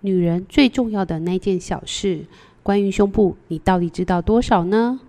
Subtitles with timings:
[0.00, 2.24] 女人最重要的那件小事，
[2.62, 5.00] 关于胸部，你到底知道多少呢？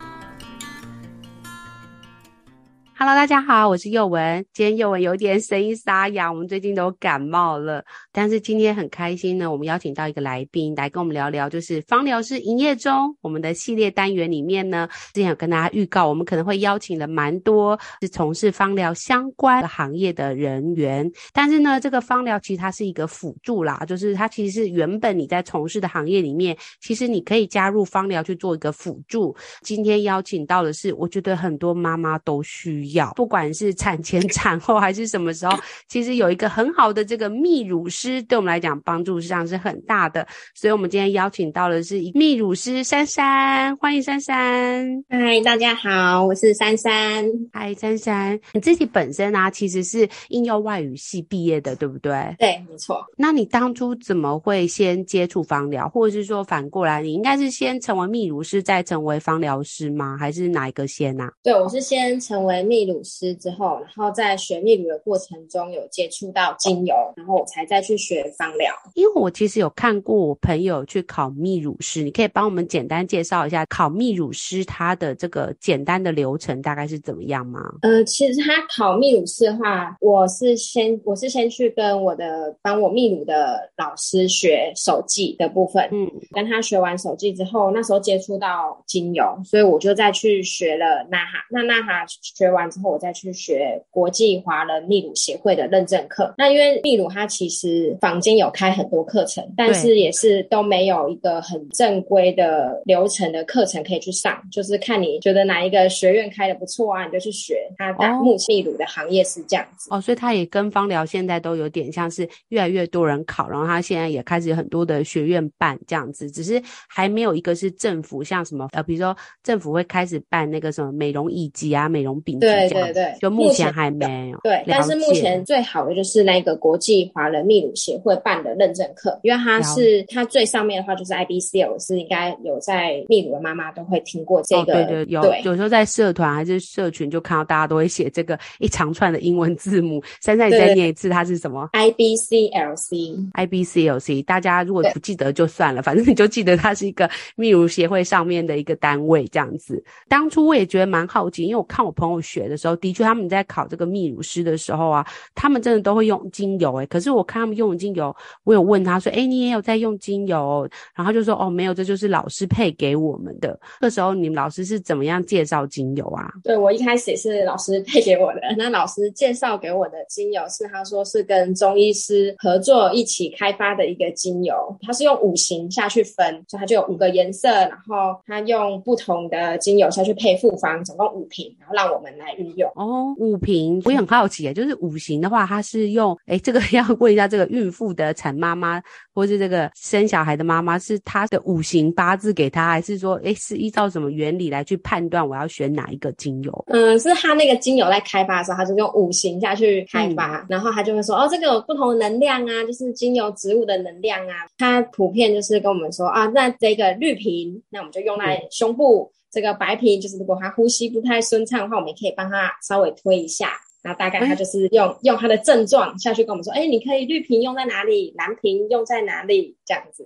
[3.01, 4.45] ？Hello，大家好，我是宥雯。
[4.51, 7.81] 今天宥雯有点声音沙哑，我们最近都感冒了。
[8.11, 21.09] 但是今天很开心呢，我们邀请到一个来宾来跟我们聊聊，就是芳疗师营业中我们的系列单元里面呢，之前有跟大家预告，我们可能会邀请了蛮多是从事芳疗相关行业的人员。
[21.31, 29.33] 但是呢，这个芳疗其实它是一个辅助啦，就是它其实是原本你在从事的行业里面，其实你可以加入芳疗去做一个辅助。
[29.61, 33.11] 今天邀请到的是，我觉得很多妈妈都需要。
[33.15, 40.25] 不管是产前、产后还是什么时候，其实有一个很好的这个泌乳师，对我们来讲帮助实际上是很大的。
[40.53, 45.03] 所以，我们今天邀请到的是泌乳师珊珊，欢迎珊珊。
[45.09, 47.25] 嗨，大家好，我是珊珊。
[47.51, 52.35] 嗨，珊珊，你自己本身啊，其实是应用外语系毕业的，对不对？
[52.37, 53.05] 对，没错。
[53.17, 60.17] 那你当初怎么会先接触芳疗，或者是说反过来，你应该是先成为泌乳师，再成为芳疗师吗？
[60.17, 61.31] 还是哪一个先啊？
[61.43, 68.73] 对，我是先成为泌乳师之后，然后在学秘乳的过程中有接触到精油，然后我才再去学芳疗。
[68.95, 77.59] 因为我其实有看过我朋友去考秘乳师，你可以帮我们简单介绍一下考秘乳师他的这个简单的流程大概是怎么样吗？
[77.81, 91.45] 呃，其实他考秘乳师的话，我是先我是先去跟我的帮我秘乳的老师学手记的部分，嗯，跟他学完手记之后，那时候接触到精油，所以我就再去学了纳哈。
[91.49, 96.33] 那纳哈学完之后，我再去学国际华人秘鲁协会的认证课。
[96.37, 104.41] 那因为秘鲁它其实坊间有开很多课程，但是也是都没有一个很正规的流程的课程可以去上。
[104.51, 107.57] 就是看你觉得哪一个学院开的不错啊，你就去学。
[107.77, 122.45] 它目前泌乳的行业是这样子哦，所以它也跟芳疗现在都有点像是越来越多人考，然后它现在也开始有很多的学院办这样子，只是还没有一个是政府像什么呃，比如说政府会开始办那个什么美容乙级啊、美容丙级。
[122.67, 123.13] 对对对。
[123.21, 149.83] 就目前还没有，对，但是目前最好的就是那个国际华人秘鲁协会办的认证课，因为它是它最上面的话就是 IBCL，是应该有在秘鲁的妈妈都会听过这个，哦、对对有对，有时候在社团还是社群就看到大家都会写这个一长串的英文字母，珊珊你再念一次，它是什么？IBCLC，IBCLC，大家如果不记得就算了，反正你就记得它是一个秘鲁协会上面的一个单位这样子。
[150.07, 155.05] 当初我也觉得蛮好奇，因为我看我朋友学学的时候，的确他们在考这个泌乳师的时候啊，
[155.35, 166.31] 他们真的都会用精油诶、可是我看他们用的精油，我有问他说：“诶、你也有在用精油？”然后就说：“哦，没有，这就是老师配给我们的。”那时候你们老师是怎么样介绍精油啊？
[166.43, 168.41] 对，我一开始也是老师配给我的。
[168.57, 182.71] 那老师介绍给我的精油是他说是跟中医师合作一起开发的一个精油，它是用五行下去分，所以它就有五个颜色，然后他用不同的精油下去配复方，总共五瓶，然后让我们来运用。
[182.75, 188.81] 哦，五瓶，我也很好奇诶，就是五行的话，它是用哎，这个 要问一下这个孕妇的产妈妈，
[189.13, 196.65] 或是这个生小孩的妈妈，是她的五行八字给她，还是说哎，是依照什么原理来去判断我要选哪一个精油？
[196.67, 204.47] 嗯，是他那个精油在开发的时候，他就用五行下去开发，嗯、然后他就会说，哦，这个有不同的能量啊，就是精油植物的能量啊。
[204.57, 209.11] 他普遍就是跟我们说啊，那这个绿瓶，那我们就用在胸部。
[209.11, 213.51] 嗯这个白瓶就是，如果他呼吸不太顺畅的话，我们也可以帮他稍微推一下。
[213.81, 220.05] 那大概他就是用、欸、用他的症状下去跟我们说，哎，你可以绿瓶用在哪里，蓝瓶用在哪里，这样子。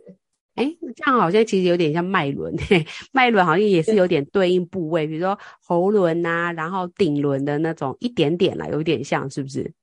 [0.53, 5.35] 哎，这样好像其实有点像脉轮，嘿， 脉轮好像也是有点对应部位，比如说
[5.65, 9.73] 喉轮呐、啊，然后顶轮的那种一点点啦，有点像，是不是？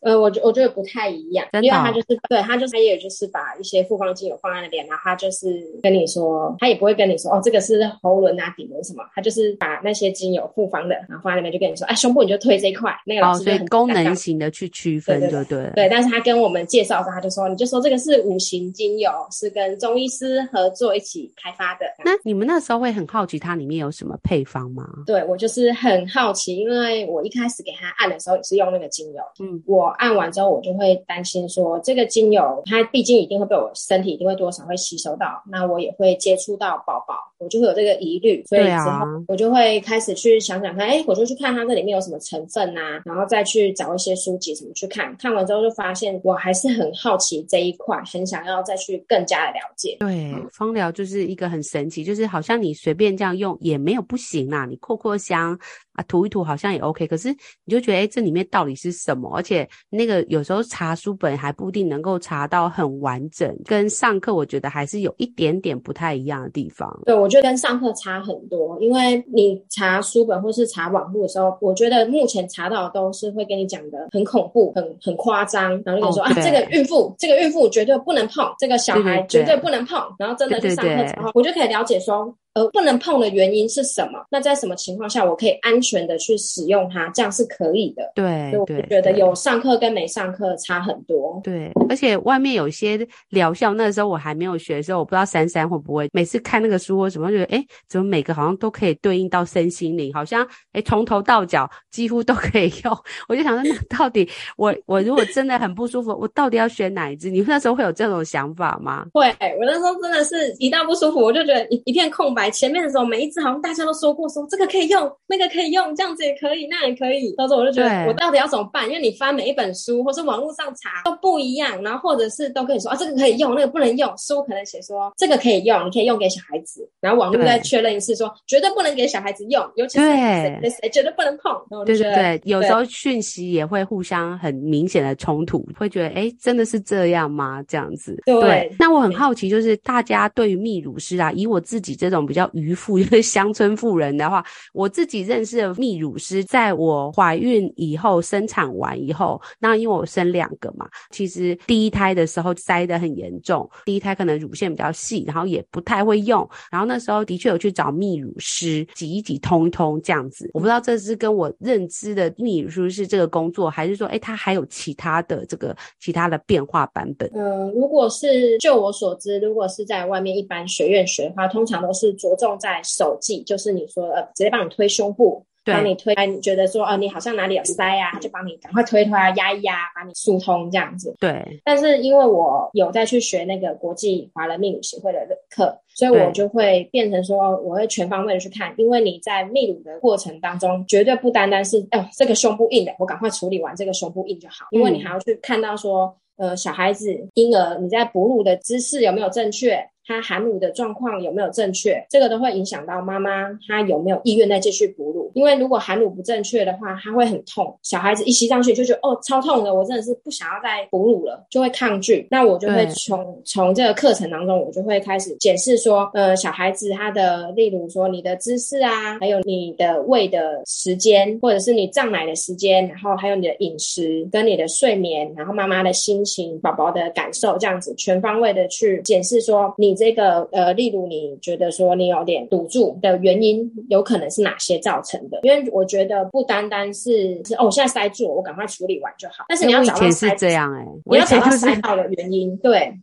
[0.00, 21.84] 呃，我觉我觉得不太一样，因为他就是对他就是他也就是把一些复方精油放在那边，然后他就是跟你说，他也不会跟你说哦，这个是喉轮啊、顶轮什么，他就是把那些精油复方的，然后放在那边就跟你说，哎，胸部你就推这一块，那个老师功能型的去区分对，对，对，但是他跟我们介绍的时候，他就说，你就说这个是五行精油，是跟中医师合作一起开发的。
[22.02, 24.88] 那你们那时候会很好奇它里面有什么配方吗？
[25.06, 29.89] 对，我就是很好奇，因为我一开始给他按的时候也是用那个精油，嗯，我。
[29.98, 49.96] 按完之后，我就会担心说，这个精油它毕竟一定会被我身体一定会多少会吸收到，那我也会接触到宝宝，我就会有这个疑虑，所以之后我就会开始去想想看，哎、啊，我就去看它这里面有什么成分啊，然后再去找一些书籍什么去看，看完之后就发现我还是很好奇这一块，很想要再去更加的了解。
[50.00, 55.58] 对，芳疗就是一个很神奇，就是好像你随便这样用也没有不行啊，你扩扩香
[55.92, 57.30] 啊，涂一涂好像也 OK，可是
[57.64, 59.30] 你就觉得，哎，这里面到底是什么？
[59.34, 67.00] 而且那个有时候查书本还不一定能够查到很完整，跟上课我觉得还是有一点点不太一样的地方。
[67.06, 82.34] 对，我觉得跟上课差很多，因为你查书本或是查网络的时候，我觉得目前查到的都是会跟你讲的很恐怖、很很夸张，然后就说、哦、啊，这个孕妇，这个孕妇绝对不能碰，这个小孩绝对不能碰，对对对，然后真的去上课之后，我就可以了解说。
[82.54, 84.24] 而不能碰的原因是什么？
[84.30, 87.08] 那在什么情况下我可以安全的去使用它？
[87.14, 88.10] 这样是可以的。
[88.14, 91.40] 对，我觉得有上课跟没上课差很多。
[91.44, 102.98] 对，而且外面有些疗效，那个时候我还没有学的时候，我不知道珊珊会不会每次看那个书或什么，觉得哎，怎么每个好像都可以对应到身心灵，好像哎，从头到脚几乎都可以用。
[103.28, 107.30] 我就想说，那到底我我如果真的很不舒服，我到底要选哪一支？
[107.30, 109.06] 你那时候会有这种想法吗？
[109.12, 112.39] 会，我那时候真的是一到不舒服，我就觉得一一片空白。
[112.48, 117.34] 前面的时候，每一次好像大家都说过说，这个可以用，那个可以用，这样子也可以，那也可以。
[117.36, 118.88] 到时候我就觉得，我到底要怎么办？
[118.88, 124.14] 因为你翻每一本书，或是网络上查都不一样，然后或者是都可以说啊，这个可以用，那个不能用。
[124.16, 131.84] 书可能写说这个可以用，你可以用给小孩子，然后网络再确认一次说，说绝对不能给小孩子用，尤其是谁谁谁绝对不能碰。
[131.84, 137.62] 对对对，有时候讯息也会互相很明显的冲突，会觉得哎，真的是这样吗？
[137.66, 138.16] 这样子。
[138.26, 138.40] 对。
[138.40, 160.48] 对那我很好奇，就是大家对于泌乳师啊，以我自己这种比较愚妇， 就是乡村妇人的话，我自己认识的泌乳师，在我怀孕以后生产完以后，那因为我生两个嘛，其实第一胎的时候塞得很严重，第一胎可能乳腺比较细，然后也不太会用，然后那时候的确有去找泌乳师挤一挤通一通这样子。
[160.54, 167.28] 我不知道这是跟我认知的泌乳师是这个工作，还是说，哎，他还有其他的这个其他的变化版本？
[167.34, 181.14] 嗯、呃，如果是就我所知，如果是在外面一般学院学的话，通常都是着重在手技，就是你说呃，直接帮你推胸部，帮你推，你觉得说呃，你好像哪里有塞啊，就帮你赶快推推啊，压一压，把你疏通这样子。
[181.20, 181.60] 对。
[181.64, 185.18] 但是因为我有在去学那个国际华人泌乳协会的
[185.50, 199.86] 课，所以我就会变成说，我会全方位的去看，因为你在泌乳的过程当中，绝对不单单是哦，这个胸部硬的，我赶快处理完这个胸部硬就好，因为你还要去看到说，呃，小孩子婴儿你在哺乳的姿势有没有正确。
[200.10, 205.30] 他含乳的状况有没有正确，这个都会影响到妈妈她有没有意愿再继续哺乳。
[205.34, 207.72] 因为如果含乳不正确的话，她会很痛。
[207.84, 212.26] 小孩子一吸上去就觉得哦，超痛的，我真的是不想要再哺乳了，就会抗拒。
[212.28, 229.99] 那我就会从从这个课程当中，我就会开始解释说，呃，小孩子他的，例如说你的姿势啊，还有你的喂的时间，或者是你胀奶的时间，然后还有你的饮食跟你的睡眠，然后妈妈的心情、宝宝的感受，这样子全方位的去解释说你。
[230.00, 235.38] 这个呃，例如你觉得说你有点堵住的原因，有可能是哪些造成的？
[235.42, 239.44] 因为我觉得不单单是是哦，我现在塞住，我赶快处理完就好。
[239.50, 242.94] 但是你要找到塞是这样哎、欸，你要找到塞到的原因，对。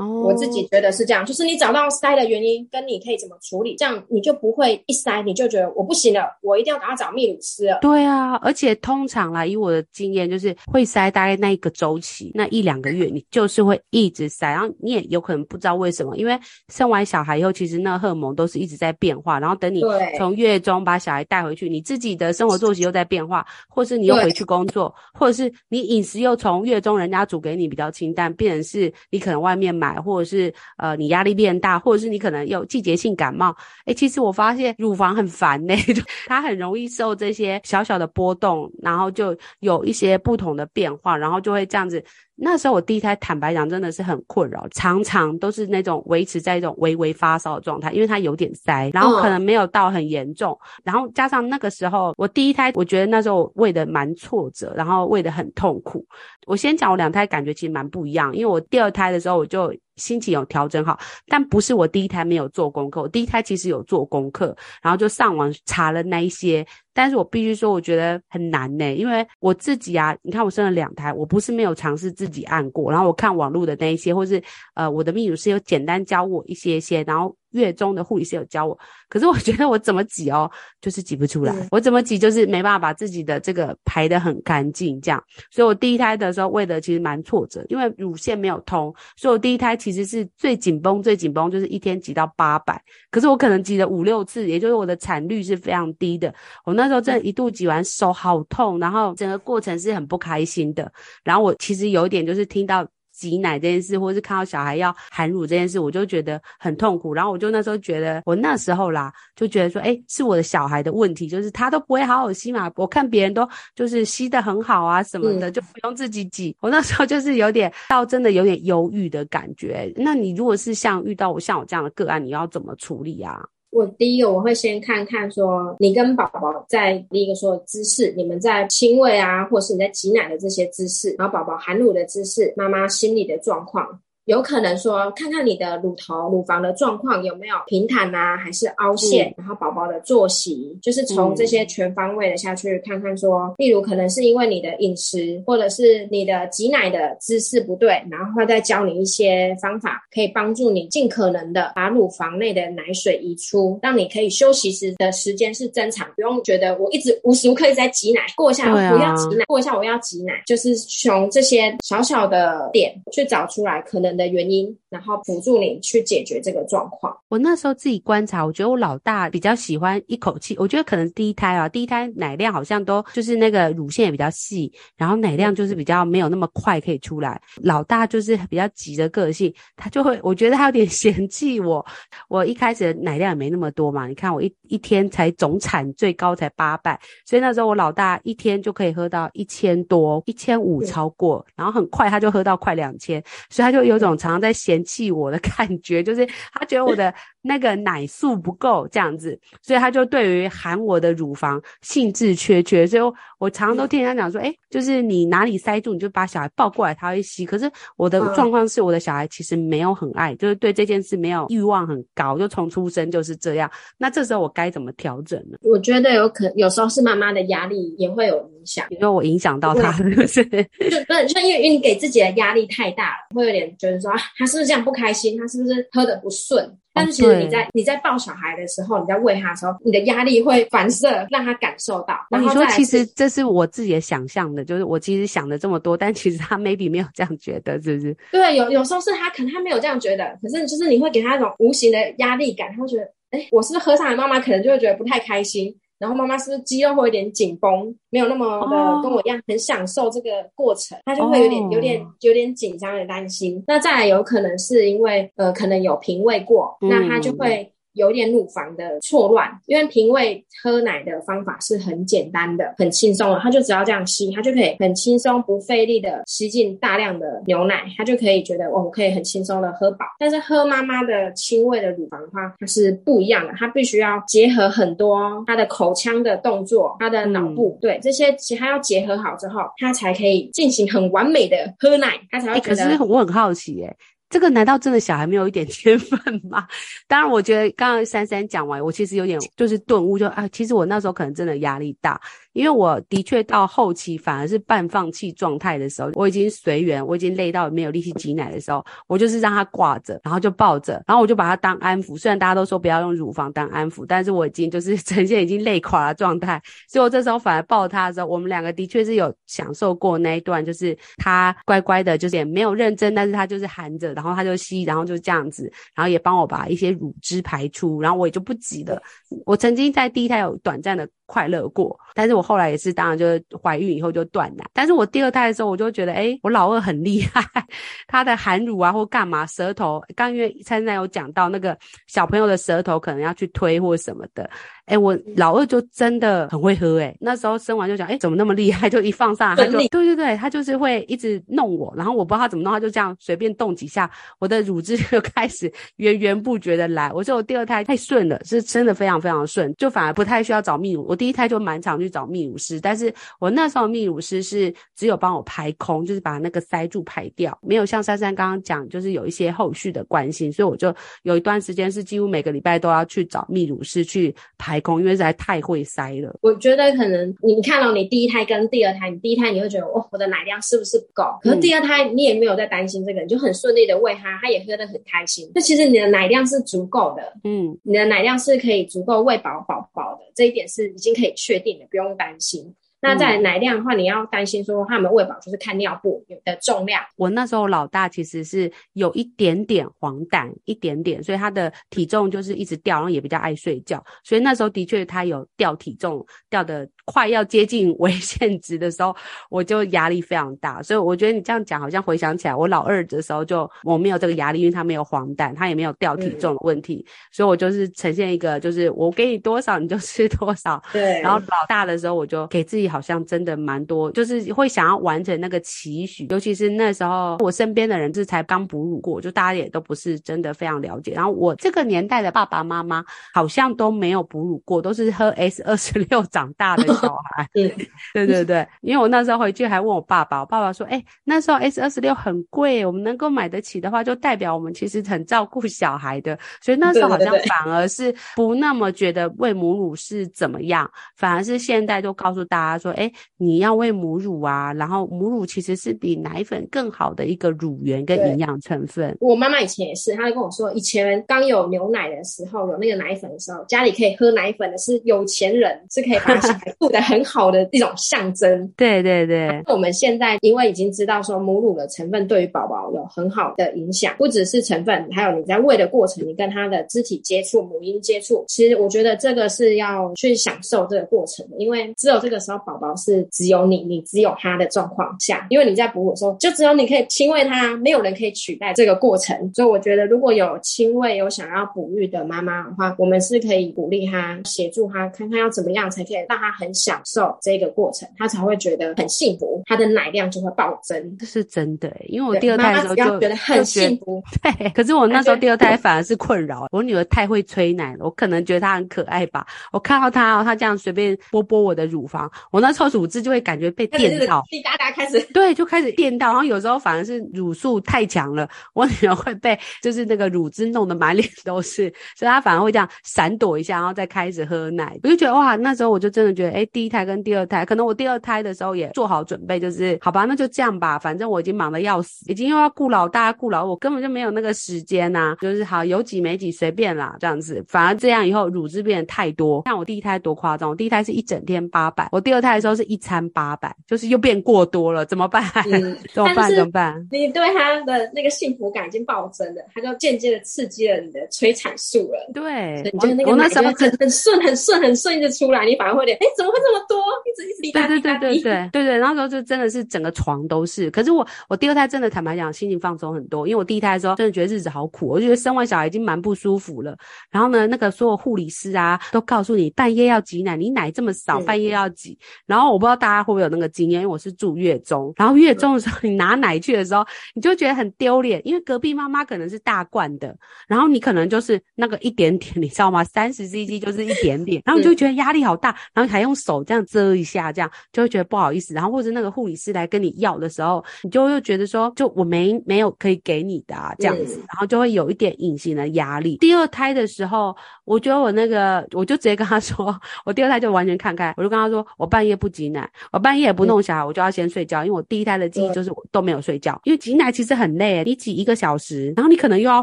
[0.00, 7.78] 哦，我自己觉得是这样，就是你找到塞的原因，跟你可以怎么处理，这样你就不会一塞你就觉得我不行了，我一定要赶快找泌乳师了。
[7.82, 16.38] 对啊，而且通常啦，以我的经验，就是会塞大概那一个周期，那一两个月，你就是会一直塞，然后你也有可能不知道为什么，因为
[16.68, 19.82] 生完小孩以后，其实那个荷尔蒙都是一直在变化，然后等你
[20.16, 29.89] 从月中把小孩带回去，你自己的生活作息又在变化，或是你又回去工作，或者是你饮食又从月中人家煮给你比较清淡，变成是你可能外面买。
[29.96, 33.56] 或者是呃，你压力变大，或者是你可能有季节性感冒，
[33.86, 35.74] 诶，其实我发现乳房很烦呢，
[36.26, 42.04] 它很容易受这些小小的波动，然后就有一些不同的变化，然后就会这样子。
[42.42, 56.04] 那时候我第一胎，坦白讲，真的是很困扰，常常都是那种维持在一种微微发烧的状态，因为它有点塞，然后可能没有到很严重，然后加上那个时候我第一胎，我觉得那时候我喂的蛮挫折，然后喂的很痛苦。
[56.46, 66.66] 我先讲我两胎感觉其实蛮不一样，因为我第二胎的时候我就心情有调整好，但不是我第一胎没有做功课，我第一胎其实有做功课，然后就上网查了那一些。
[66.92, 74.42] 但是我必须说，我觉得很难呢，因为我自己啊，你看我生了两胎，我不是没有尝试自己按过，然后我看网络的那一些，或是
[74.74, 77.36] 呃我的秘书是有简单教我一些些，然后。
[77.50, 78.78] 月中的护理师有教我，
[79.08, 81.54] 可是我觉得我怎么挤哦，就是挤不出来。
[81.70, 85.22] 我怎么挤就是没办法把自己的这个排得很干净，这样。
[85.50, 92.80] 所以我第一胎的时候喂的其实蛮挫折，因为乳腺没有通，所以我第一胎其实是最紧绷、最紧绷，就是一天挤到八百。
[93.10, 96.32] 可是我可能挤了五六次，也就是我的产率是非常低的。
[96.64, 100.90] 我那时候真的一度挤完手好痛，然后整个过程是很不开心的。
[101.24, 102.86] 然后我其实有一点就是听到。
[103.20, 107.12] 挤奶这件事，或是看到小孩要含乳这件事，我就觉得很痛苦。
[107.12, 112.72] 然后我就那时候觉得，我那时候啦，就觉得说，哎，是我的小孩的问题，就是他都不会好好吸嘛。
[112.76, 116.56] 我看别人都就是吸得很好啊什么的，就不用自己挤。
[116.60, 119.92] 我那时候就是有点到真的有点忧郁的感觉。
[119.96, 123.44] 那你如果是像遇到我像我这样的个案，你要怎么处理啊？
[123.70, 134.00] 我第一个我会先看看说，你跟宝宝在第一个说姿势，你们在亲喂啊，或是你在挤奶的这些姿势，然后宝宝含乳的姿势，妈妈心理的状况。
[134.30, 139.26] 有可能说，看看你的乳头、乳房的状况有没有平坦啊，还是凹陷？
[139.30, 167.16] 嗯、然后宝宝的作息，就是从这些全方位的下去看看说，说例如可能是因为你的饮食，或者是你的挤奶的姿势不对，然后他再教你一些方法，可以帮助你尽可能的把乳房内的奶水移出，让你可以休息时的时间是增长，不用觉得我一直无时无刻一直在挤奶，过一下我不要挤奶，过一下我要挤奶，就是从这些小小的点去找出来可能的原因，然后辅助你去解决这个状况。
[167.28, 170.54] 我那时候自己观察，我觉得我老大比较喜欢一口气。
[170.58, 177.40] 我觉得可能第一胎啊，第一胎奶量好像都就是那个乳腺也比较细，然后奶量就是比较没有那么快可以出来。
[177.62, 181.84] 老大就是比较急的个性，他就会，我觉得他有点 嫌弃我。
[182.28, 194.10] 我一开始的奶量也没那么多嘛，你看我一一天才总产最高才八百，所以那时候我老大一天就可以喝到一千多，一千五超过，然后很快他就喝到快两千，所以他就有种。
[194.10, 202.86] 常常在嫌弃我的感觉，就是他觉得我的那个奶素不够这样子，所以他就对于含我的乳房兴致缺缺。
[202.86, 207.46] 所以我，我常常都听他讲说，哎，就是你哪里塞住，你就把小孩抱过来，他会吸。
[207.46, 213.70] 可是我的状况是，我的小孩其实没有很爱，就是对这件事没有欲望很高，就从出生就是这样。
[213.96, 215.56] 那这时候我该怎么调整呢？
[215.62, 220.44] 我觉得有可有时候是妈妈的压力也会有影响，因为我影响到他，是不是？
[220.44, 225.38] 就不是，就因为因为你给自己的压力太大了，会有点觉得说，啊，他是不是这样不开心？
[225.38, 226.76] 他是不是喝得不顺？
[226.92, 232.18] 但是其实你在、哦、你在抱小孩的时候，你在喂他的时候，你的压力会反射让他感受到。
[232.30, 238.16] 然后你说，其实这是我自己的想象的，就是我其实想的这么多，但其实他 maybe 没有这样觉得，是不是？
[238.32, 244.16] 对，有有时候是他可能他没有这样觉得，可是就是你会给他一种无形的压力感，他会觉得，哎，我是不是喝上来？
[244.16, 245.74] 妈妈可能就会觉得不太开心。
[246.00, 253.62] 然后妈妈是不是肌肉会有点紧绷，没有那么的跟我一样很享受这个过程，她就会有点有点有点紧张，有点担心。
[253.68, 257.72] 那再来有可能是因为呃，可能有平胃过，那她就会。
[257.94, 270.06] 有点乳房的错乱，因为平胃喝奶的方法是很简单的、很轻松的，他就只要这样吸，他就可以很轻松、不费力的吸进大量的牛奶，他就可以觉得哦，我可以很轻松的喝饱。
[270.18, 282.76] 但是喝妈妈的亲喂的乳房的话，它是不一样的，它必须要结合很多他的口腔的动作、他的脑部，嗯、对这些其他要结合好之后，他才可以进行很完美的喝奶，他才会觉得。
[282.76, 283.96] 欸、可是我很好奇耶。
[284.30, 286.18] 这个难道真的小孩没有一点 天分
[286.48, 286.66] 吗？
[287.06, 292.18] 当然，我觉得刚刚珊珊讲完，我其实有点就是顿悟就，啊，其实我那时候可能真的压力大。
[292.52, 302.18] 因为我的确到后期反而是半放弃状态的时候，我已经随缘，我已经累到没有力气挤奶的时候，我就是让他挂着，然后就抱着，然后我就把他当安抚。
[302.18, 319.00] 虽然大家都说不要用乳房当安抚，但是我已经就是 呈现已经累垮的状态，所以我这时候反而抱他的时候，我们两个的确是有享受过那一段，就是他乖乖的，就是也没有认真，但是他就是含着，然后他就吸，然后就这样子，然后也帮我把一些乳汁排出，然后我也就不挤了。
[319.46, 321.08] 我曾经在第一胎有短暂的。
[321.30, 324.64] 快乐过，但是我后来也是，当然就是怀孕以后就断奶。
[324.72, 327.40] 但是我第二胎的时候，我就觉得，哎，我老二很厉害，
[328.08, 334.50] 他的含乳啊或干嘛，舌头，刚因为参赛有讲到那个小朋友的舌头可能要去推或什么的。
[334.90, 338.90] 哎，我老二就真的很会喝，哎，那时候生完就想，哎，怎么那么厉害？
[338.90, 347.12] 就一放上来，他就，对对对，他就是会一直弄我，然后我不知道他怎么弄，他就这样随便动几下，我的乳汁就 开始源源不绝的来。
[347.12, 351.06] 我说我第二胎太顺了，是真的非常非常顺，就反而不太需要找泌乳。
[351.08, 360.92] 我第一胎就蛮常去找泌乳师，但是我那时候泌乳师是只有帮我排空，就是把那个塞住排掉，没有像珊珊刚刚讲，就是有一些后续的关心，所以我就
[361.22, 364.79] 有一段时间是几乎每个礼拜都要去找泌乳师去排。
[364.98, 371.24] 因为实在太会塞了，我觉得可能你看到你第一胎跟第二胎，你第一胎你会觉得哦，我的奶量是不是不够？
[371.42, 375.50] 可是第二胎你也没有在担心这个，你就很顺利的喂他，他也喝得很开心。
[375.54, 382.74] 那其实你的奶量是足够的，嗯，你的奶量是可以足够喂饱宝宝的，这一点是已经可以确定的，不用担心。
[383.02, 387.02] 那在奶量的话，你要担心说他们喂饱就是看尿布的重量。
[387.16, 399.16] 我那时候老大其实是有一点点黄疸，一点点，所以他的体重就是一直掉，然后也比较爱睡觉，所以那时候的确他有掉体重，掉的快要接近危险值的时候，
[399.48, 400.82] 我就压力非常大。
[400.82, 410.82] 所以我觉得你这样讲，好像回想起来，我老二的时候就我没有这个压力，因为他没有黄疸，他也没有掉体重的问题，嗯、所以我就是呈现一个就是我给你多少你就吃多少。
[410.92, 411.20] 对。
[411.22, 421.12] 然后老大的时候，我就给自己好像真的蛮多，就是会想要完成那个期许，尤其是那时候我身边的人就是才刚哺乳过，就大家也都不是真的非常了解。
[421.12, 427.48] 然后我这个年代的爸爸妈妈好像都没有哺乳过，都是喝 S 二十六 长大的小孩。
[427.54, 427.68] 对
[428.12, 436.38] 对对对，因为我那时候回去还问我爸爸，我爸爸说：“哎，那时候 S 二十六很贵，我们能够买得起的话，就代表我们其实很照顾小孩的。
[436.60, 449.16] 所以那时候好像反而是不那么觉得喂母乳是怎么样，反而是现在都告诉大家说：哎，你要喂母乳啊，然后母乳其实是比奶粉更好的一个乳源跟营养成分。
[449.20, 458.66] 我妈妈以前也是，她就跟我说，以前刚有牛奶的时候，有那个奶粉的时候，家里可以喝奶粉的是有钱人，是可以把小孩顾得很好的一种象征。
[458.76, 479.36] 对 对对，我们现在因为已经知道说母乳的成分对于宝宝有很好的影响，不只是成分，还有你在喂的过程，你跟他的肢体接触、母婴接触，其实我觉得这个是要去享受这个过程的，因为只有这个时候宝宝是只有你，你只有他的状况下，因为你在哺乳的时候就只有你可以亲喂他，没有人可以取代这个过程。
[479.54, 491.16] 所以我觉得如果有亲喂、有想要哺育的妈妈的话，我们是可以鼓励他、协助他，看看要怎么样才可以让他很享受这个过程，他才会觉得很幸福，他的奶量就会暴增。
[491.18, 494.22] 这是真的，因为我第二胎的时候就觉得很幸福。
[494.42, 499.46] 对，可是我那时候第二胎反而是困扰，我女儿太会催奶了，我可能觉得她很可爱吧。
[499.72, 506.28] 我看到她哦，她这样随便拨拨我的乳房，我那时候乳汁就会感觉被电到，滴答答开始，对，就开始电到。
[506.28, 514.98] 然后有时候反而是乳素太强了，我女儿会被就是那个乳汁弄得满脸都是，所以她反而会这样闪躲一下，然后再开始喝奶。
[515.02, 527.64] 我就觉得哇，那时候我就真的觉得，哎，第一胎跟第二胎，可能我第二胎的时候也做好准备，就是好吧，那就这样吧，反正我已经忙得要死，已经又要顾老大顾老，我根本就没有那个时间呐、啊，就是好有挤没挤随便啦，这样子。
[527.68, 535.42] 反而这样以后乳汁变得太多，像我第一胎多夸张，我第一胎是一整天八百，我第二胎的时候是一餐八百，就是又变过多了，怎么办？
[535.70, 536.50] 嗯、 怎么办？
[536.50, 537.08] 怎么办？
[537.10, 542.30] 你对他的那个幸福感已经暴增了，他就间接的刺激了你的催产素了。
[542.32, 546.98] 对，你就那个奶就很很顺很顺很顺一直出来，你反而会点，哎，怎么会这么多？
[547.26, 548.20] 一直一直滴答滴答滴。
[548.20, 550.90] 对对对对对对，那时候就真的是整个床都是。
[550.90, 556.96] 可是我我第二胎真的坦白讲，心情放松很多，因为我第一胎的时候真的觉得日子好苦，我觉得生完小孩已经蛮不舒服了。
[557.30, 562.18] 然后呢，那个所有护理师啊都告诉你半夜要挤奶，你奶这么少，半夜要挤。
[562.46, 570.36] 然后我不知道大家会不会有那个经验，因为我是住月中，然后月中的时候 你拿奶去的时候，你就觉得很丢脸，因为隔壁妈妈可能是大罐的，
[570.68, 573.02] 然后你可能就是那个一点点，你知道吗？
[573.04, 578.74] 三十 CC 就是一点点，然后你就觉得压力好大，然后还用手这样遮一下，这样就会觉得不好意思。
[578.74, 586.36] 然后或者那个护理师来跟你要的时候，你就又觉得说，就我没没有可以给你的啊，这样子，然后就会有一点隐形的压力。
[586.38, 599.82] 第二胎的时候，我觉得我那个，我就直接跟他说， 我第二胎就完全看开，我就跟他说，我半夜不挤奶，我半夜也不弄小孩，我就要先睡觉，因为我第一胎的记忆就是我都没有睡觉，因为挤奶其实很累，你挤一个小时，然后你可能又要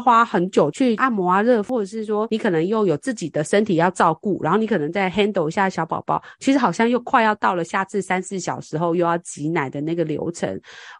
[0.00, 10.48] 花很久去按摩啊热，或者是说你可能又有自己的身体要照顾，然后你可能再 handle 一下小宝宝，其实好像又快要到了下次三四小时后又要挤奶的那个流程。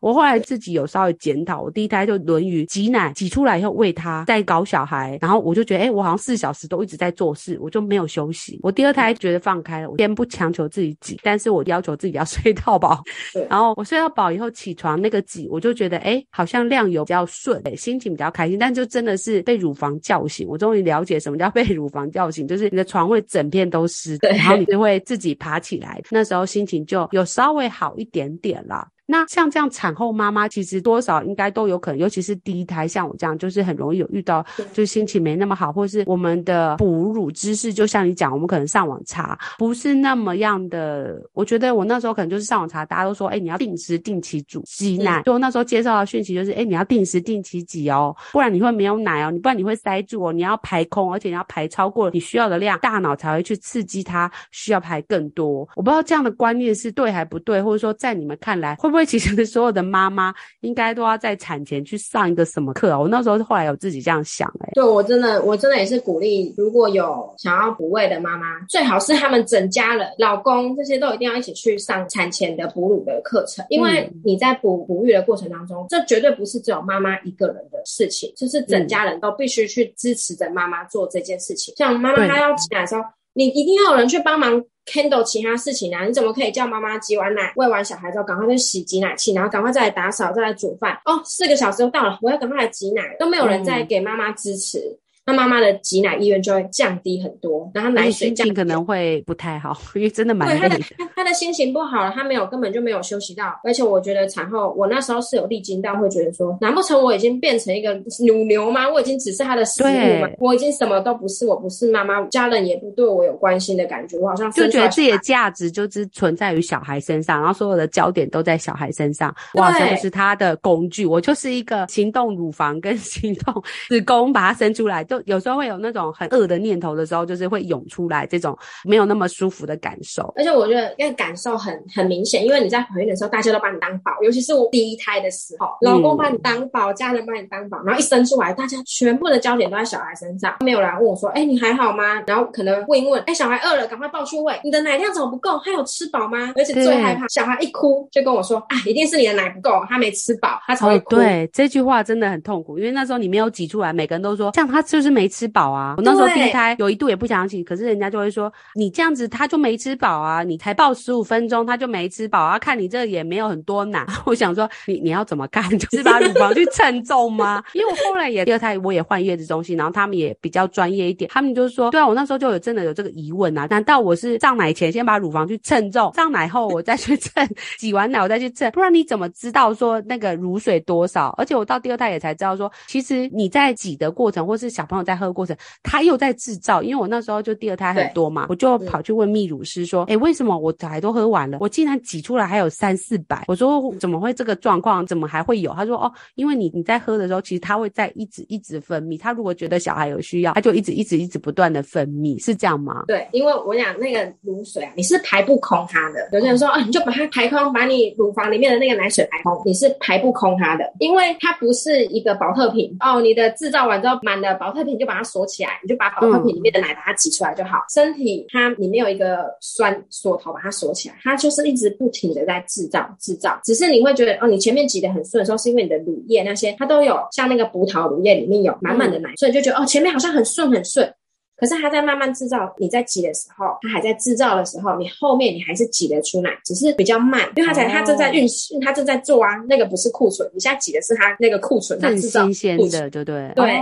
[0.01, 8.59] 我后来自己有稍微检讨，我第一胎就轮于挤奶挤出来以后喂他，再搞小孩，然后我就觉得，哎，我好像四小时都一直在做事，我就没有休息。
[8.64, 13.03] 我第二胎觉得放开了，我先不强求自己挤，但是我要求自己要 睡到饱。
[13.51, 18.59] 然后我睡到饱以后起床那个挤，我就觉得，哎，好像量油比较顺，哎，心情比较开心。
[18.59, 28.88] 但就真的是被乳房叫醒，我终于了解什么叫被乳房叫醒，就是你的床会整片都湿，然后你就会自己爬起来，那时候心情就有稍微好一点点啦。
[29.11, 34.44] 那像这样产后妈妈，其实多少应该都有可能，尤其是第一胎，像我这样，就是很容易有遇到，
[34.75, 41.18] 就是心情没那么好，或是我们的哺乳知识，就像你讲，我们可能上网查，不是那么样的。
[41.33, 45.23] 我觉得我那时候可能就是上网查，大家都说，哎，你要定时定期煮挤奶。
[45.23, 55.66] 所以我那时候接受的讯息就是，哎，你要定时定期挤哦，不然你会没有奶哦，你不然你会塞住哦，你要排空，而且你要排超过你需要的量，大脑才会去刺激它需要排更多。
[55.77, 58.98] 我不知道这样的观念是对还不对，或者说在你们看来会不会？
[58.99, 62.99] 会其实所有的妈妈应该都要在产前去上一个什么课啊？
[62.99, 81.73] 我那时候后来有自己这样想、欸，哎，对，我真的，我真的也是鼓励，如果有想要哺喂的妈妈，最好是他们整家人，老公这些都一定要一起去上产前的哺乳的课程，因为你在哺哺育的过程当中，这绝对不是只有妈妈一个人的事情，就是整家人都必须去支持着妈妈做这件事情。
[81.77, 83.03] 像妈妈她要起来的时候，
[83.38, 84.62] 你一定要有人去帮忙。
[84.90, 90.98] handle 其他事情啊，你怎么可以叫妈妈挤完奶、喂完小孩之后，赶快去洗挤奶器，然后赶快再来打扫、再来煮饭？
[91.05, 94.79] 哦，四个小时就到了，我要赶快来挤奶，都没有人在给妈妈支持。
[94.79, 94.98] 嗯
[95.29, 100.71] 那妈妈的挤奶意愿就会降低很多，然后奶水降低可能会不太好，因为真的蛮累的。
[100.71, 107.93] 对，他的他他的心情不好了，他没有根本就没有休息到，而且我觉得产后我那时候是有历经到，会觉得说，难不成我已经变成一个
[108.27, 108.88] 乳牛吗？
[108.88, 109.87] 我已经只是他的食物
[110.23, 110.31] 吗？
[110.38, 125.98] 我已经什么都不是，我不是妈妈，家人也不对我有关心的感觉，我好像就觉得自己的价值就是存在于小孩身上，然后所有的焦点都在小孩身上，我好像就是他的工具，我就是一个行动乳房跟行动子宫把它生出来，就有时候会有那种。
[126.18, 130.33] 很恶的念头的时候，就是会涌出来这种没有那么舒服的感受。
[130.37, 144.59] 而且我觉得那个感受很很明显，因为你在怀孕的时候，大家都把你当宝，尤其是我第一胎的时候，老公把你当宝，家人把你当宝，然后一生出来，大家全部的焦点都在小孩身上，没有人问我说：“哎，你还好吗？”然后可能问一问：“哎，小孩饿了，赶快抱去喂。
[144.64, 145.61] 你的奶量怎么不够？
[145.64, 164.07] 他有吃饱吗？”而且最害怕小孩一哭就跟我说：“啊，一定是你的奶不够，他没吃饱，他才会哭。”对，这句话真的很痛苦，因为那时候你没有挤出来，每个人都说：“像他就是不是没吃饱啊？”我那时候第一胎有一度也不想起，可是人家就会说，你这样子他就没吃饱啊，你才抱十五分钟他就没吃饱啊，看你这也没有很多奶。
[164.27, 165.66] 我想说你你要怎么干？
[165.79, 167.62] 就是把乳房去称重吗？
[167.75, 181.35] 因为我后来也第二胎我也换月子中心，然后他们也比较专业一点，他们就说，对啊，我那时候就有真的有这个疑问啊，难道我是上奶前先把乳房去称重，上奶后我再去称，挤完奶我再去称，不然你怎么知道说那个乳水多少？
[181.38, 193.44] 而且我到第二胎也才知道说，其实你在挤的过程，或是小朋友在喝的过程，他又在制造，因为我那时候就第二胎很多嘛，我就跑去问泌乳师说，哎、欸，为什么我小孩都喝完了，我竟然挤出来还有三四百？
[193.46, 195.07] 我说怎么会这个状况？
[195.07, 195.72] 怎么还会有？
[195.74, 203.05] 他说哦，因为你你在喝的时候，其实他会在一直一直分泌，他如果觉得小孩有需要，他就一直一直一直不断的分泌，是这样吗？
[203.07, 206.29] 对，因为我讲那个乳水啊，你是排不空它的。
[206.33, 217.85] 有些人说啊，你就把它排空，把你乳房里面的那个奶水排空，你是排不空它的，因为它不是一个保特瓶哦，你的制造完之后满了保特特瓶就把它锁起来，你就把宝特瓶里面的奶把它挤出来就好。
[217.93, 223.61] 身体它里面有一个栓锁头把它锁起来，它就是一直不停的在制造制造。
[223.64, 231.12] 只是你会觉得哦，你前面挤得很顺的时候，是因为你的乳液那些它都有像那个葡萄乳液里面有满满的奶，所以就觉得哦，前面好像很顺很顺。
[231.61, 243.53] 可是它在慢慢制造，你在挤的时候，它还在制造的时候，你后面你还是挤得出奶，只是比较慢，因为它才它正在运行，它正在做啊，那个不是库存，你现在挤的是它那个库存，它制造，新鲜的，对对？
[243.57, 243.81] 对。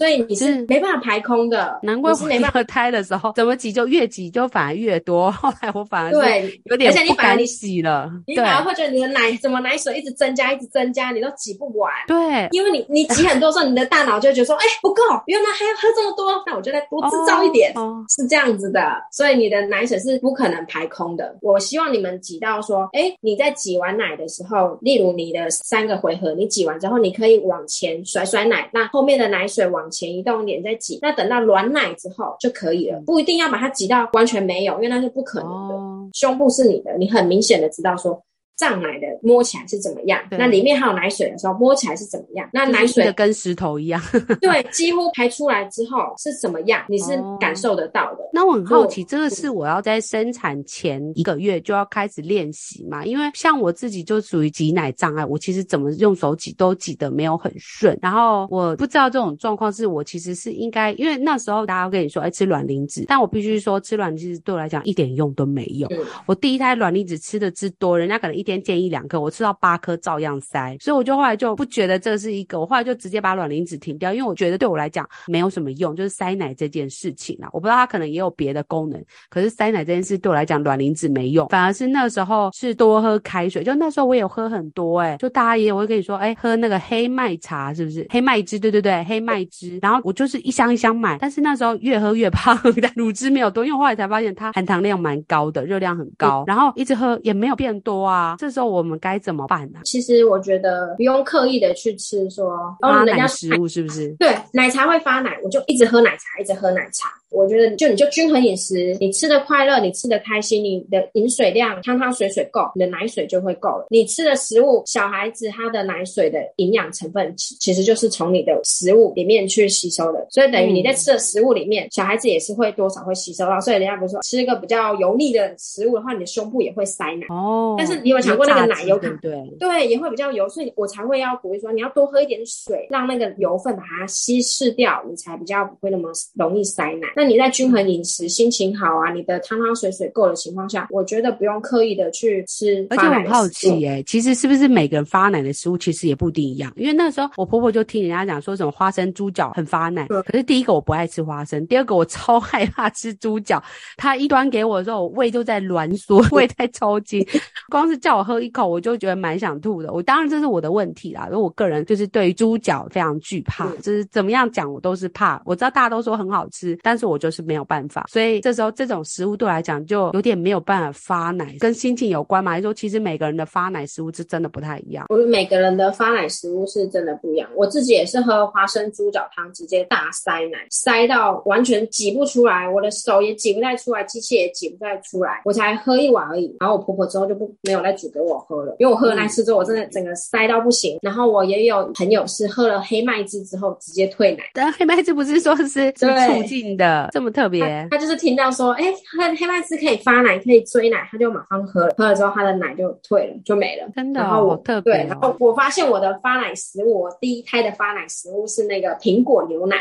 [0.00, 11.92] 所以你是没办法排空的，难怪我第二胎的时候 怎么挤就越挤就反而越多，后来我反而对有点像你反而你洗了，你反而会觉得你的奶怎么奶水一直增加一直增加，你都挤不完。
[12.08, 18.80] 对，因为你你挤很多时候，你的大脑就会觉得说，哎，不够，原来还要喝这么多，那我就再多制造一点，哦是这样子的。
[19.12, 21.36] 所以你的奶水是不可能排空的。
[21.42, 35.74] 我希望你们挤到说，哎，你在挤完奶的时候，例如你的三个回合，你挤完之后，你可以往前甩甩奶，那后面的奶水往前移动一点再挤，那等到软奶之后就可以了，不一定要把它挤到完全没有，因为那是不可能的。
[35.74, 38.22] 哦、胸部是你的，你很明显的知道说。
[38.60, 40.20] 胀奶的摸起来是怎么样？
[40.30, 42.46] 那里面还有奶水的时候摸起来是怎么样？
[42.52, 43.98] 那奶水跟石头一样，
[44.38, 46.84] 对，几乎排出来之后是怎么样？
[46.86, 48.18] 你是感受得到的。
[48.34, 53.02] 那我很好奇，这个是我要在生产前一个月就要开始练习嘛？
[53.06, 57.98] 因为像我自己就属于挤奶障碍，我其实怎么用手挤都挤得没有很顺。
[58.02, 65.88] 然后我不知道这种状况是我其实是应该，因为那时候大家跟你说，哎，吃卵磷脂，但我必须说吃卵磷脂对我来讲一点用都没有。
[66.26, 68.60] 我第一胎卵磷脂吃的之多，人家可能一天。
[68.60, 77.48] 先建一两颗，我吃到八颗照样塞，所以我就后来就不觉得这是一个，我后来就直接把卵磷脂停掉，因为我觉得对我来讲没有什么用，就是塞奶这件事情啊。
[77.52, 88.04] 我不知道它可能也有别的功能，可是塞奶这件事对我来讲卵磷脂没用，反而是那时候是多喝开水，就那时候我也有喝很多诶、欸、就大家也会跟你说，哎、欸、喝那个黑麦茶是不是？
[88.10, 89.78] 黑麦汁，对对对，黑麦汁。
[89.80, 98.34] 然后我就是一箱一箱买，但是那时候越喝越胖，但 乳汁没有多，因为我后来才发现它含糖量蛮高的，热量很高，然后一直喝也没有变多啊。
[98.40, 99.80] 这时候我们该怎么办呢？
[99.84, 104.08] 其实我觉得不用刻意的去吃说发奶食物，是不是？
[104.18, 107.10] 对，奶茶会发奶，我就一直喝奶茶，一直喝奶茶。
[107.30, 113.86] 我觉得就你就均衡饮食，你吃的快乐，你吃的开心，你的饮水量汤汤水水够，你的奶水就会够了。
[113.90, 123.60] 你吃的食物，小孩子他的奶水的营养成分其其实就是从你的食物里面去吸收的，所以等于你在吃的食物里面，小孩子也是会多少会吸收到。
[123.60, 127.76] 所以人家不是说吃一个比较油腻的食物的话，你的胸部也会塞奶哦。
[127.78, 137.08] 但是你有想过那个奶油对对对，也会比较油，所以我才会要鼓励说你要多喝一点水，让那个油分把它稀释掉，你才比较不会那么容易塞奶。
[137.20, 142.86] 那你在均衡饮食、心情好啊，你的汤汤水水够的情况下，我觉得不用刻意的去吃。
[142.88, 146.72] 而且我很好奇哎、欸，其实是不是每个人发奶的食物其实也不一定一样？
[146.76, 153.62] 因为那时候我婆婆就听人家讲说什么花生、猪脚很发奶，可是第一个我不爱吃花生，第二个我超害怕吃猪脚。
[153.98, 157.22] 她一端给我的时候，我胃就在挛缩，胃在抽筋，
[157.68, 159.92] 光是叫我喝一口，我就觉得蛮想吐的。
[159.92, 165.38] 我当然这是我的问题啦，因为我个人就是对于猪脚非常惧怕，就是怎么样讲我都是怕。
[165.44, 168.06] 我知道大家都说很好吃，但是我就是没有办法。
[168.08, 172.56] 所以这时候这种食物对我来讲就有点没有办法发奶，跟心情有关嘛？
[172.56, 175.06] 就是说其实每个人的发奶食物是真的不太一样？
[175.08, 177.48] 我们每个人的发奶食物是真的不一样。
[177.56, 186.56] 我自己也是喝花生猪脚汤，直接大塞奶，塞到完全挤不出来，我的手也挤不太出来，机器也挤不太出来，我才喝一碗而已。
[186.60, 190.98] 然后我婆婆之后就不没有再煮给我喝了，因为我喝了那次之后，我真的整个塞到不行。
[191.02, 197.98] 然后我也有朋友是喝了黑麦汁之后直接退奶，但黑麦汁不是说是是促进的，这么特别他？
[197.98, 198.84] 就是听到说，哎，
[199.16, 201.94] 喝黑麦汁可以发奶，可以追奶，他就马上喝了。
[201.96, 203.88] 喝了之后，他的奶就退了，就没了。
[203.94, 209.76] 真的，然后我特别、哦、对，然后我发现我的发奶食物，我第一胎的发奶食物是那个苹果牛奶，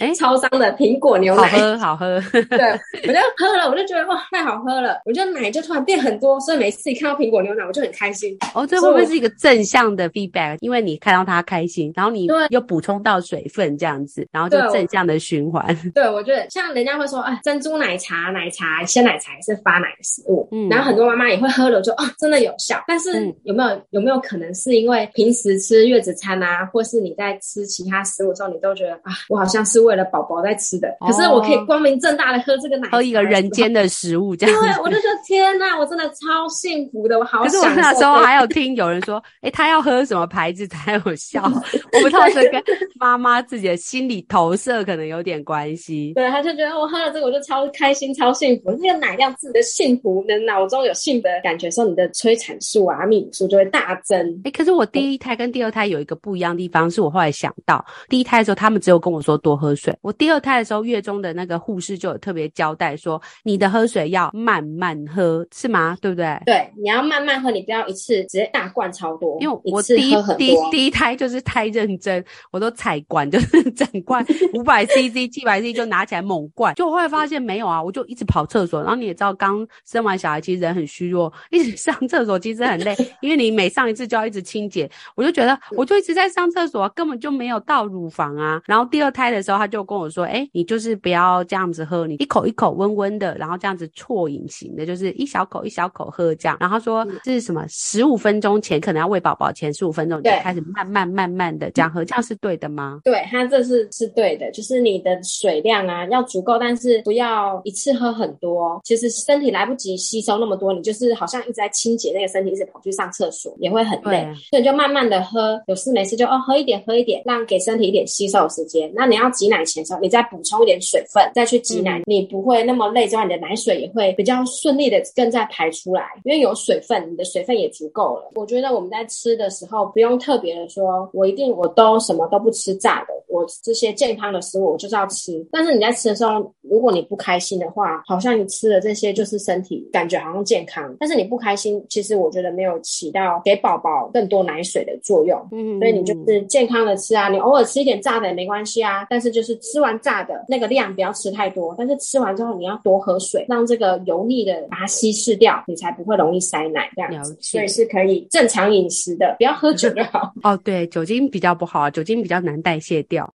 [0.00, 2.20] 哎，超商的苹果牛奶，好喝，好喝。
[2.30, 2.70] 对，
[3.06, 8.36] 我就喝了，我就觉得哇，太好喝了，我觉得奶就突然变很多，所以每次一看到苹果牛奶，我就很开心。
[8.54, 10.56] 哦，这会不会是一个正向的 feedback？
[10.60, 15.76] 因为你看到他开心，然后你又补充到水分这样子，然后就正向的循环。
[15.94, 22.82] 对，我觉得像人家会说，哎，珍珠奶茶、奶茶、鲜奶茶也是发奶的食物，嗯，然后很多妈妈也会喝了，就哦，真的有效。
[22.86, 34.66] 但是有没有、嗯、有没有可能是因为平时吃月子餐啊，或是你在吃其他食物的时候，你都觉得啊，我好像是为了宝宝在吃的，哦、可是我可以光明正大的喝这个奶茶，喝一个人间的食物这样子。
[34.66, 37.42] 对，我就说天呐，我真的超幸福的，我好。
[37.42, 41.42] 可是我那时候还有听有人说，哎、欸，他要喝什么牌子才有效？
[41.44, 42.62] 我不知道这跟
[42.98, 46.12] 妈妈自己的心理投射可能有点关系。
[46.14, 48.70] 对，他就觉得我喝了这个我就超开心、超幸福。
[48.80, 54.18] 那个奶量自己的幸福，你的脑中有幸福的感觉，时候你的催产素啊、泌乳素就会大增。
[54.44, 65.96] 哎、欸，可是我第一胎跟第二胎有一个不一样的地方，是我后来想到，第一胎的时候他们只有跟我说多喝水，我第二胎的时候月中的那个护士就有特别交代说，你的喝水要慢慢喝，是吗？
[66.00, 66.38] 对不对？
[66.46, 69.38] 对，你要慢慢喝，你不要一次直接大灌超多。
[69.40, 78.80] 因为我第一第一第一胎就是太认真，我都采管，就是整罐 五百 CC、七百 CC 就拿起来猛灌，就我后来发现没有啊，我就一直跑厕所。
[78.80, 84.90] 然后你也知道，刚生完小孩其实人很虚弱，一直 上厕所其实很累，因为你每上一次就要一直清洁。
[85.14, 88.60] 我就觉得我就一直在上厕所，根本就没有到乳房啊。
[88.66, 97.64] 然后第二胎的时候，他就跟我说：“哎，你就是不要这样子喝，你一口一口温温的，然后这样子啜饮型的，就是一小口一小口喝这样。”然后他说这是什么？
[97.68, 103.00] 十五分钟前可能要喂宝宝前十五分钟就开始慢慢慢慢的这样喝，这样是对的吗？
[103.04, 108.80] 对，他这是是对的，就是你的水量啊要足够，但是不要一次喝很多。
[108.84, 118.90] 其实身体来不及吸收那么多，你就是好像一直在清洁那个身体，一直跑去上厕所也会很累，所以你就慢慢的喝，有事没事就哦喝一点喝一点，让给身体一点吸收的时间。
[118.94, 128.32] 那你要挤奶前的时候，你再补充一点水分，再去挤奶，嗯、你不会那么累，之外你的奶水也会比较顺利的更再排出来，因为有水分，你的水分也足够了。
[128.34, 135.46] 我觉得我们在吃的时候不用特别的说，我一定我都什么都不吃炸的，我这些健康的食物我就是要吃。
[135.50, 145.40] 但是你在吃的时候，如果你不开心的话，好像你吃了这些就是身体感觉好像健康，但是你不开心，其实我觉得没有起到给宝宝更多奶水的作用。
[145.52, 157.36] 嗯，所以你就是健康的吃啊，你偶尔吃一点炸的也没关系啊，但是就是吃完炸的那个量不要吃太多，但是吃完之后你要多喝水，让这个油腻的把它稀释掉，你才不会容易塞奶这样子。
[157.40, 160.32] 所以是可以正常饮食的，不要喝酒就好。
[160.42, 163.32] 哦，对，酒精比较不好啊，酒精比较难代谢掉。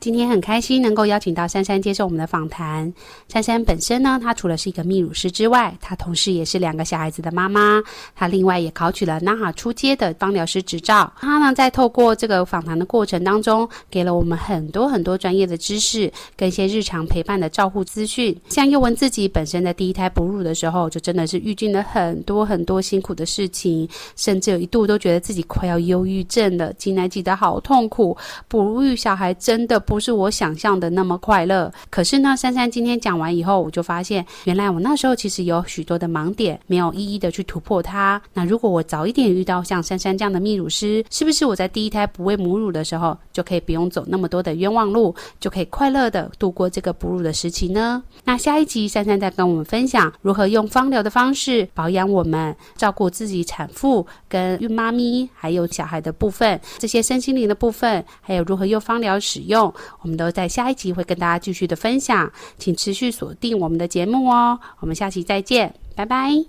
[0.00, 2.92] 今天很开心能够邀请到珊珊接受我们的访谈。
[3.28, 7.82] 珊珊本身呢，她除了是一个泌乳师之外，她同时也是两个小孩子的妈妈。
[8.14, 11.12] 她另外也考取了 NAHA 初阶的芳疗师执照。
[11.20, 18.38] 她呢，在透过这个访谈的过程当中，给了我们很多很多专业的知识，跟一些日常陪伴的照护资讯。
[18.48, 29.82] 像宥雯自己本身在第一胎哺乳的时候，就真的是遇见了很多很多辛苦的事情，甚至有一度都觉得自己快要忧郁症了，挤奶挤得好痛苦，哺育小孩真的。
[29.88, 31.72] 不是我想象的那么快乐。
[31.88, 38.20] 可是呢，珊珊今天讲完以后，我就发现，原来我那时候其实有许多的盲点，没有一一的去突破它。
[38.34, 48.02] 那如果我早一点遇到像珊珊这样的泌乳师，是不是我在第一胎不喂母乳的时候，就可以不用走那么多的冤枉路，就可以快乐的度过这个哺乳的时期呢？
[48.24, 64.58] 那下一集珊珊再跟我们分享如何用芳疗的方式保养我们，照顾自己产妇跟孕妈咪，还有小孩的部分，这些身心灵的部分，还有如何用芳疗使用，我们都在下一集会跟大家继续的分享，请持续锁定我们的节目哦。
[64.80, 66.48] 我们下期再见，拜拜。